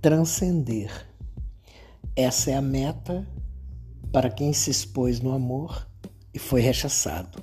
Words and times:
transcender. 0.00 0.90
Essa 2.14 2.52
é 2.52 2.54
a 2.54 2.62
meta 2.62 3.26
para 4.12 4.30
quem 4.30 4.52
se 4.52 4.70
expôs 4.70 5.20
no 5.20 5.32
amor 5.32 5.88
e 6.32 6.38
foi 6.38 6.60
rechaçado. 6.60 7.42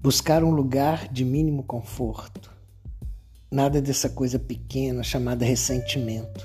Buscar 0.00 0.42
um 0.42 0.50
lugar 0.50 1.08
de 1.08 1.24
mínimo 1.24 1.62
conforto. 1.62 2.50
Nada 3.50 3.80
dessa 3.80 4.08
coisa 4.08 4.38
pequena 4.38 5.02
chamada 5.02 5.44
ressentimento. 5.44 6.44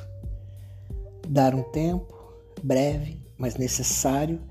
Dar 1.28 1.56
um 1.56 1.64
tempo, 1.64 2.14
breve, 2.62 3.22
mas 3.38 3.56
necessário, 3.56 4.42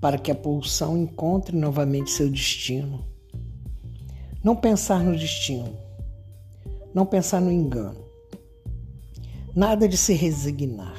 para 0.00 0.18
que 0.18 0.30
a 0.30 0.34
pulsão 0.34 0.96
encontre 0.96 1.54
novamente 1.54 2.10
seu 2.10 2.30
destino. 2.30 3.04
Não 4.42 4.56
pensar 4.56 5.04
no 5.04 5.14
destino, 5.14 5.76
não 6.94 7.04
pensar 7.04 7.40
no 7.40 7.52
engano, 7.52 8.09
nada 9.54 9.88
de 9.88 9.96
se 9.96 10.12
resignar, 10.12 10.96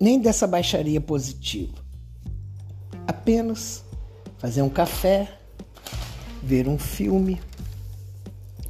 nem 0.00 0.20
dessa 0.20 0.46
baixaria 0.46 1.00
positiva. 1.00 1.84
Apenas 3.06 3.84
fazer 4.38 4.62
um 4.62 4.70
café, 4.70 5.38
ver 6.42 6.66
um 6.66 6.78
filme, 6.78 7.40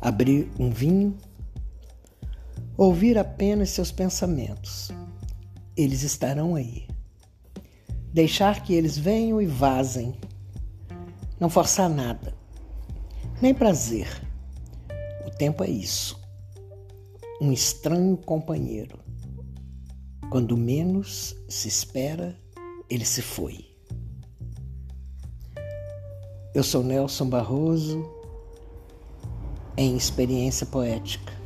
abrir 0.00 0.50
um 0.58 0.70
vinho, 0.70 1.16
ouvir 2.76 3.16
apenas 3.16 3.70
seus 3.70 3.92
pensamentos. 3.92 4.90
Eles 5.76 6.02
estarão 6.02 6.54
aí. 6.54 6.88
Deixar 8.12 8.62
que 8.62 8.74
eles 8.74 8.98
venham 8.98 9.40
e 9.40 9.46
vazem. 9.46 10.14
Não 11.38 11.48
forçar 11.48 11.88
nada, 11.88 12.34
nem 13.40 13.54
prazer. 13.54 14.08
O 15.26 15.30
tempo 15.30 15.64
é 15.64 15.70
isso. 15.70 16.19
Um 17.40 17.52
estranho 17.52 18.18
companheiro. 18.18 18.98
Quando 20.30 20.58
menos 20.58 21.34
se 21.48 21.68
espera, 21.68 22.38
ele 22.88 23.04
se 23.06 23.22
foi. 23.22 23.64
Eu 26.54 26.62
sou 26.62 26.82
Nelson 26.82 27.30
Barroso, 27.30 28.04
em 29.74 29.96
Experiência 29.96 30.66
Poética. 30.66 31.39